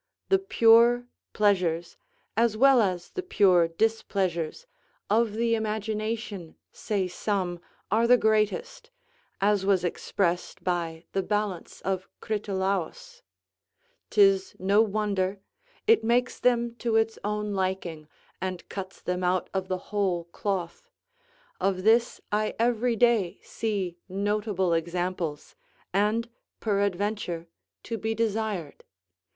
[0.29, 1.95] The pure pleasures,
[2.35, 4.65] as well as the pure displeasures,
[5.11, 7.59] of the imagination, say some,
[7.91, 8.89] are the greatest,
[9.41, 13.21] as was expressed by the balance of Critolaiis.
[14.09, 15.39] 'Tis no wonder;
[15.85, 18.07] it makes them to its own liking,
[18.41, 20.89] and cuts them out of the whole cloth;
[21.59, 25.55] of this I every day see notable examples,
[25.93, 26.27] and,
[26.59, 27.45] peradventure,
[27.83, 28.83] to be desired.